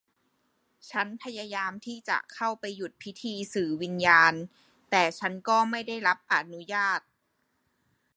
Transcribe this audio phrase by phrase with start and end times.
[0.89, 4.33] ฉันพยายามที่จะเข้าไปหยุดพิธีสื่อวิญญาณ
[4.91, 6.99] แต่ฉันก็ไม่ได้รับอนุญาต